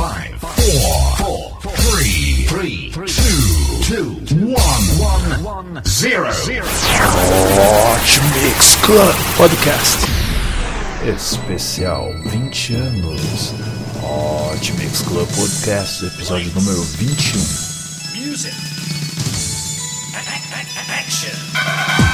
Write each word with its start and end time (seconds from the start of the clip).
five, 0.00 0.40
four, 0.40 1.16
four, 1.60 1.60
three, 1.76 2.44
three, 2.48 2.88
two, 2.90 4.16
two, 4.24 4.46
one, 4.46 5.44
one, 5.44 5.84
zero, 5.84 6.30
zero. 6.32 6.64
Hot 6.64 8.00
Mix 8.32 8.76
Club 8.80 9.14
Podcast 9.36 10.08
Especial 11.06 12.14
20 12.30 12.76
anos 12.76 13.52
Hot 14.00 14.72
Mix 14.78 15.02
Club 15.02 15.28
Podcast 15.36 16.02
Episódio 16.02 16.50
número 16.54 16.82
21 16.96 18.24
Music. 18.24 18.54
Action. 20.88 22.09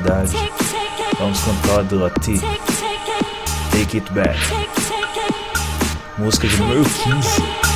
20 0.00 0.12
anos 0.12 0.30
de 0.30 0.36
idade 0.36 0.52
Vamos 1.18 1.40
cantar 1.40 1.84
do 1.84 2.10
T 2.10 2.40
Take 3.70 3.98
It 3.98 4.12
Back. 4.12 4.38
Música 6.18 6.48
de 6.48 6.56
número 6.56 6.82
15 6.84 7.69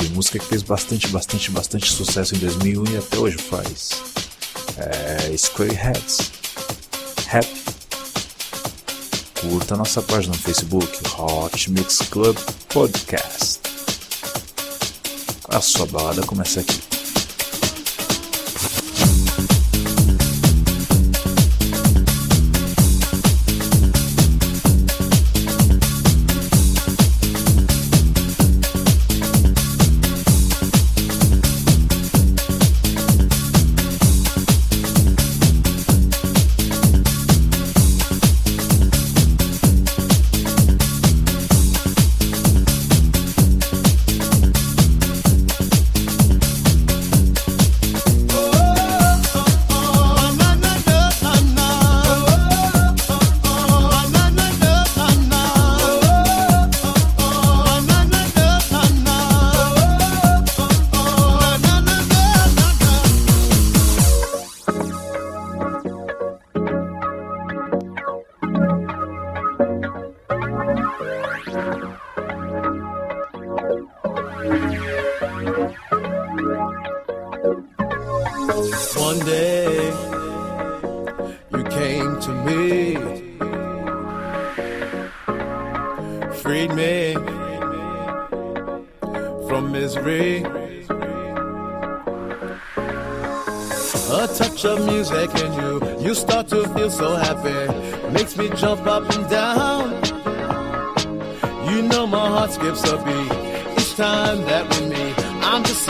14, 0.00 0.08
música 0.14 0.38
que 0.38 0.44
fez 0.46 0.62
bastante, 0.62 1.08
bastante, 1.08 1.50
bastante 1.50 1.92
sucesso 1.92 2.34
em 2.34 2.38
2001 2.38 2.84
e 2.92 2.96
até 2.96 3.18
hoje 3.18 3.36
faz. 3.36 3.90
É 4.78 5.36
Square 5.36 5.74
Heads. 5.74 6.32
Happy. 7.30 7.60
Curta 9.40 9.76
nossa 9.76 10.02
página 10.02 10.34
no 10.34 10.40
Facebook, 10.40 10.88
Hot 11.18 11.70
Mix 11.70 11.98
Club 12.10 12.36
Podcast. 12.68 13.60
A 15.48 15.60
sua 15.60 15.86
balada 15.86 16.22
começa 16.22 16.60
aqui. 16.60 16.89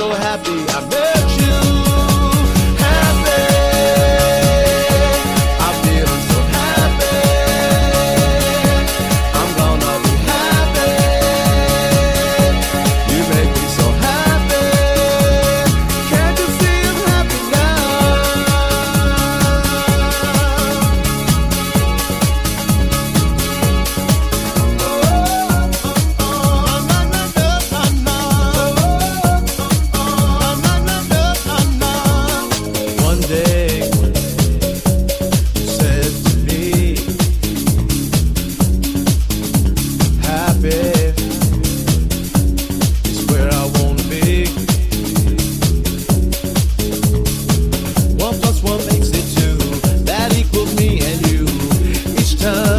so 0.01 0.09
happy. 0.15 0.65
I 0.77 0.81
met 0.89 1.20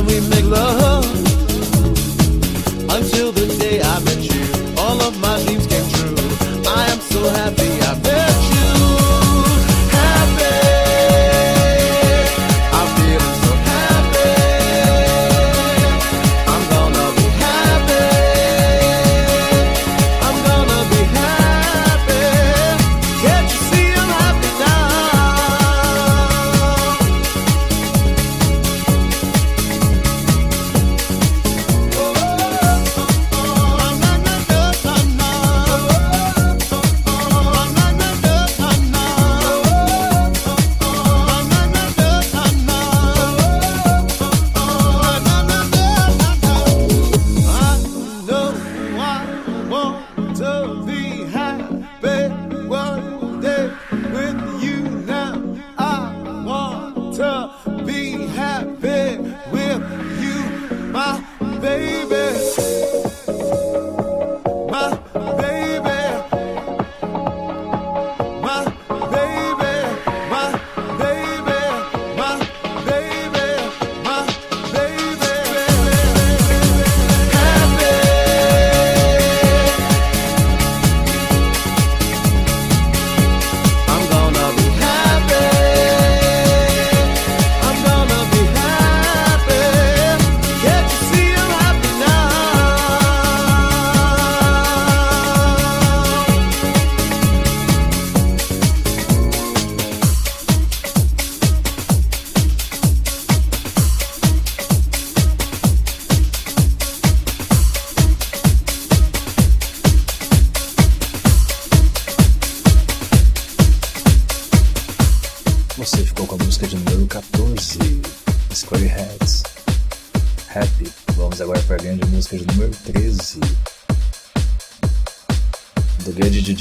we 0.03 0.31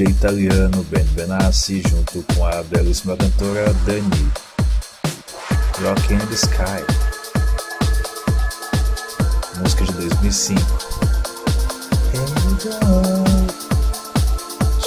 italiano 0.05 0.85
Ben 0.91 1.05
Benassi 1.15 1.83
junto 1.89 2.25
com 2.35 2.47
a 2.47 2.63
belíssima 2.65 3.17
cantora 3.17 3.73
Dani. 3.87 4.31
Rock 5.83 6.13
in 6.13 6.19
the 6.19 6.35
Sky. 6.35 6.85
Música 9.59 9.85
de 9.85 9.93
2000. 9.93 10.57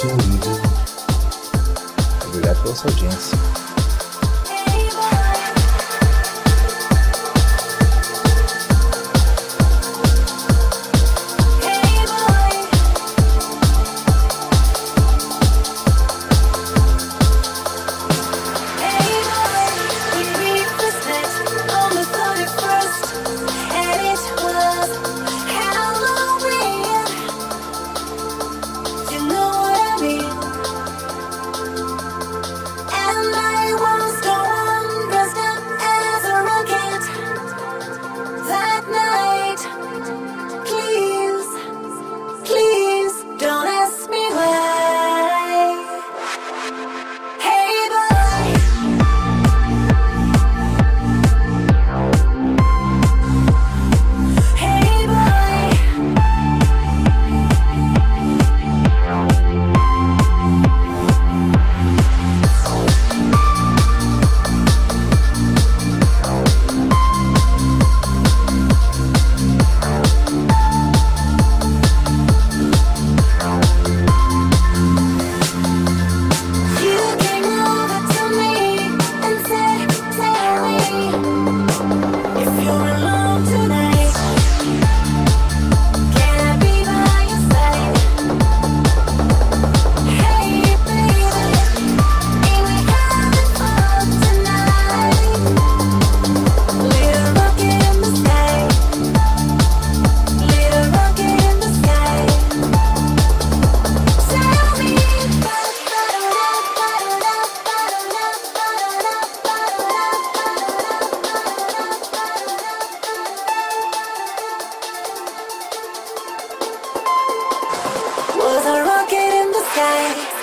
2005. 0.02 0.84
Obrigado 2.28 2.62
pela 2.62 2.74
sua 2.74 2.90
audiência. 2.90 3.63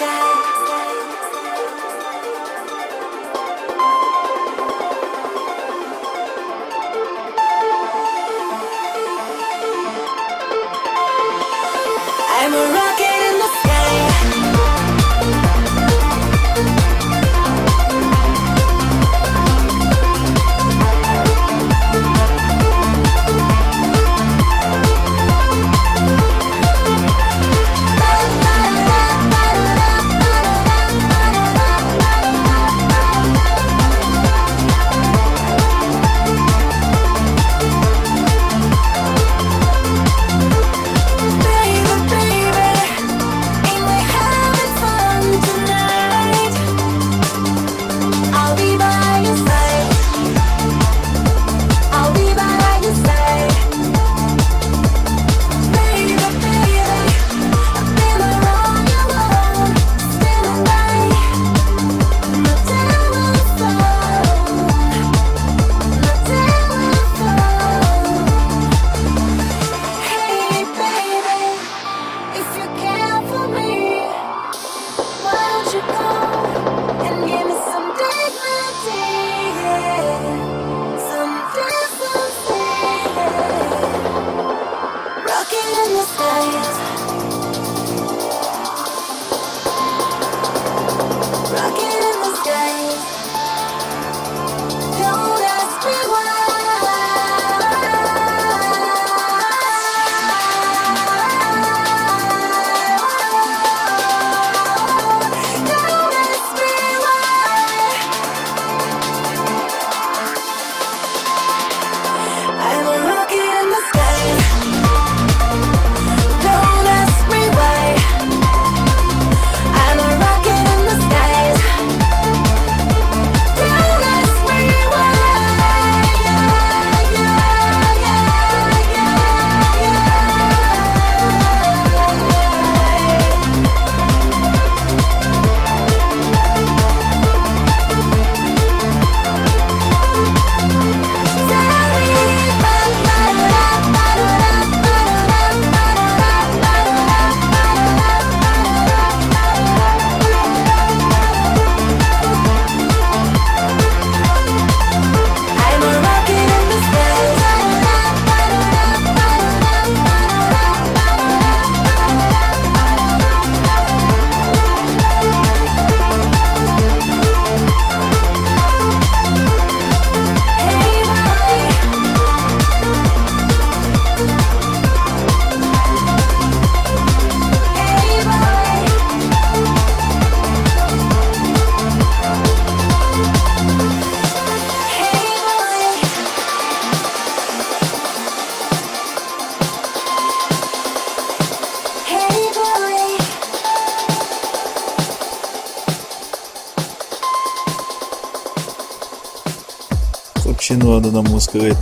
sky. 0.01 0.70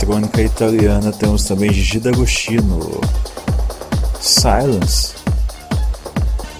Eletrônica 0.00 0.40
italiana, 0.40 1.12
temos 1.12 1.44
também 1.44 1.72
Gigi 1.72 2.00
D'Agostino. 2.00 3.00
Silence. 4.18 5.14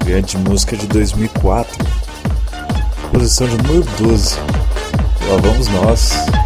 Grande 0.04 0.36
música 0.36 0.76
de 0.76 0.86
2004. 0.86 1.86
Posição 3.10 3.48
de 3.48 3.56
número 3.56 3.86
12. 3.98 4.36
Lá 4.36 5.36
vamos 5.40 5.68
nós. 5.68 6.39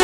you. 0.00 0.03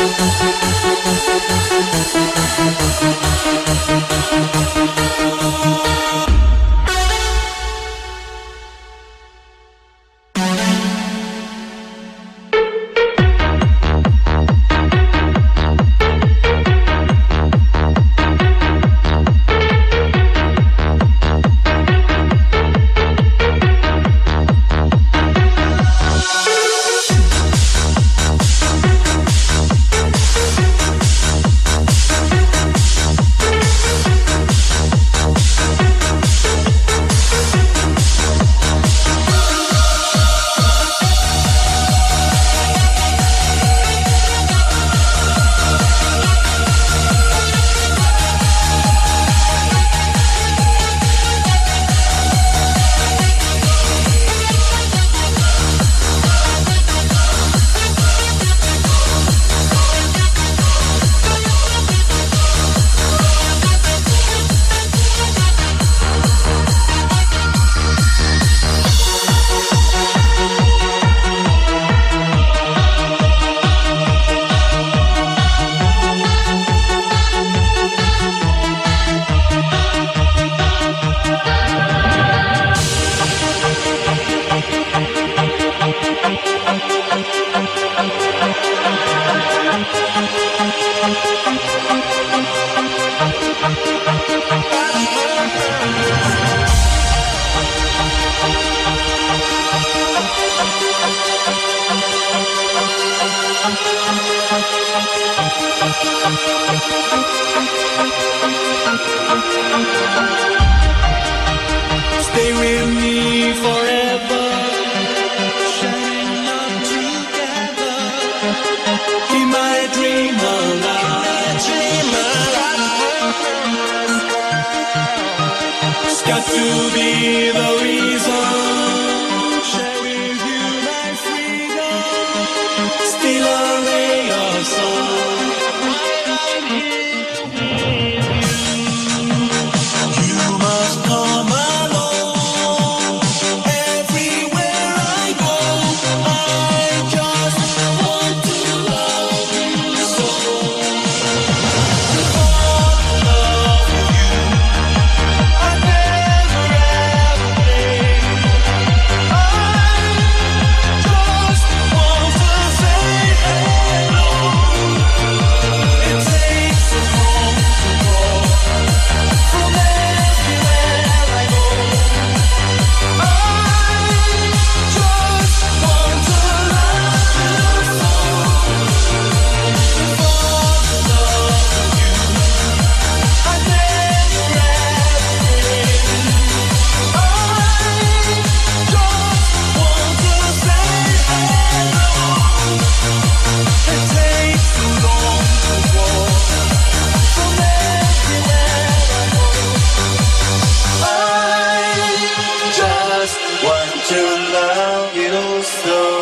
to 204.09 204.21
love 204.53 205.15
you 205.15 205.63
so. 205.63 206.20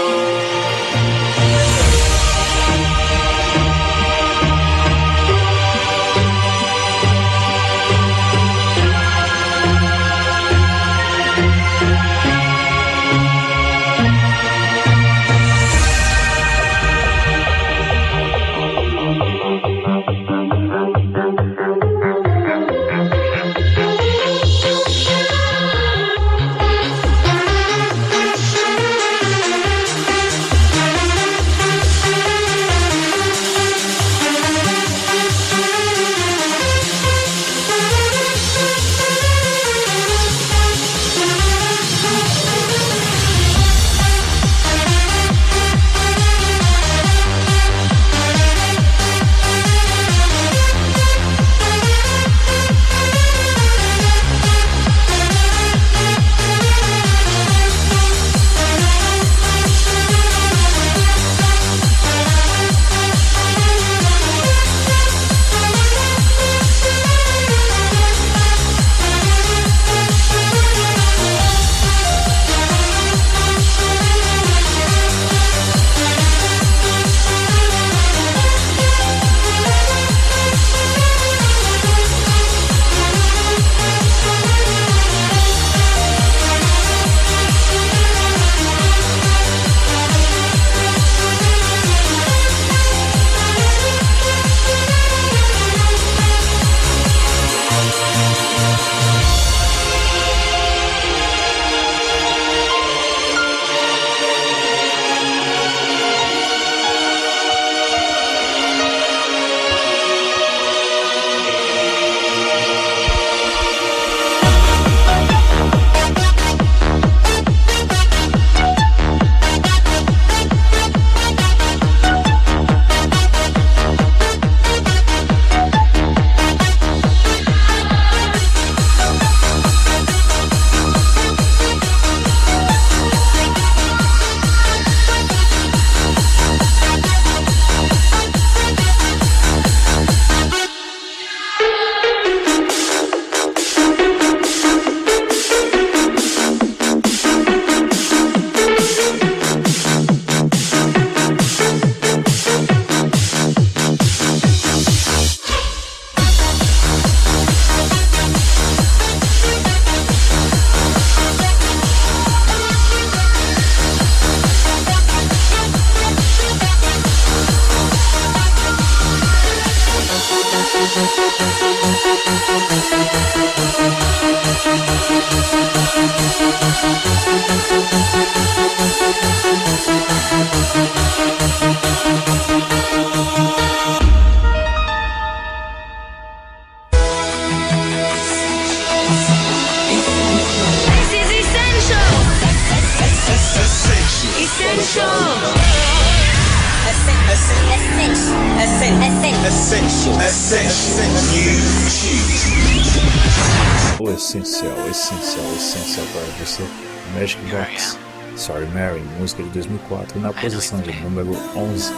Magic 207.20 207.38
Box, 207.52 208.00
Sorry 208.38 208.66
Mary, 208.68 209.02
música 209.20 209.44
de 209.44 209.50
2004, 209.50 210.22
na 210.22 210.32
posição 210.32 210.80
de 210.80 210.94
número 211.02 211.36
11. 211.54 211.92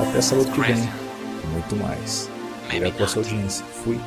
Até 0.00 0.22
sábado 0.22 0.50
que 0.52 0.60
vem, 0.62 0.88
muito 1.52 1.76
mais. 1.76 2.30
Obrigado 2.64 2.94
pela 2.94 3.08
sua 3.10 3.22
audiência. 3.22 3.62
Fui. 3.84 4.00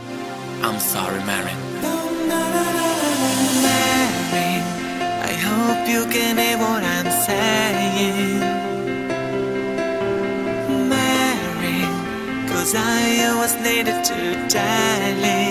I'm 0.64 0.80
sorry, 0.80 1.20
Mary. 1.26 1.52
Mary, 3.62 4.64
I 5.22 5.34
hope 5.46 5.88
you 5.88 6.08
can 6.08 6.40
hear 6.40 6.58
what 6.58 6.84
I'm 6.84 7.12
saying. 7.28 8.40
Mary, 10.90 11.86
cause 12.52 12.74
I 12.74 13.32
was 13.40 13.54
needed 13.62 14.04
to 14.06 14.16
dilate. 14.48 14.62
Mary, 15.22 15.51